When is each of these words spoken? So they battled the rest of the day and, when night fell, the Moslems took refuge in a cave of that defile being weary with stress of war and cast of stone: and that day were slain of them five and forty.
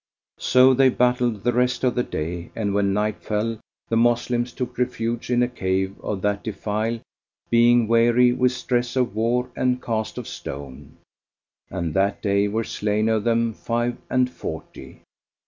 So 0.39 0.73
they 0.73 0.89
battled 0.89 1.43
the 1.43 1.53
rest 1.53 1.83
of 1.83 1.93
the 1.93 2.01
day 2.01 2.49
and, 2.55 2.73
when 2.73 2.91
night 2.91 3.21
fell, 3.21 3.59
the 3.87 3.95
Moslems 3.95 4.51
took 4.51 4.75
refuge 4.79 5.29
in 5.29 5.43
a 5.43 5.47
cave 5.47 5.93
of 6.03 6.23
that 6.23 6.43
defile 6.43 6.99
being 7.51 7.87
weary 7.87 8.33
with 8.33 8.51
stress 8.51 8.95
of 8.95 9.13
war 9.15 9.51
and 9.55 9.79
cast 9.79 10.17
of 10.17 10.27
stone: 10.27 10.97
and 11.69 11.93
that 11.93 12.19
day 12.19 12.47
were 12.47 12.63
slain 12.63 13.09
of 13.09 13.25
them 13.25 13.53
five 13.53 13.95
and 14.09 14.31
forty. 14.31 15.03